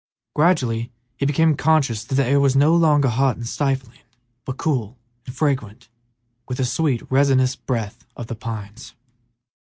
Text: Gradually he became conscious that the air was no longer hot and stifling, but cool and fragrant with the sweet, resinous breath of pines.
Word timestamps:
Gradually 0.33 0.89
he 1.15 1.27
became 1.27 1.55
conscious 1.55 2.03
that 2.03 2.15
the 2.15 2.25
air 2.25 2.39
was 2.39 2.55
no 2.55 2.75
longer 2.75 3.07
hot 3.07 3.35
and 3.37 3.47
stifling, 3.47 3.99
but 4.45 4.57
cool 4.57 4.97
and 5.27 5.35
fragrant 5.35 5.89
with 6.47 6.57
the 6.57 6.65
sweet, 6.65 7.03
resinous 7.11 7.55
breath 7.55 8.03
of 8.17 8.25
pines. 8.39 8.95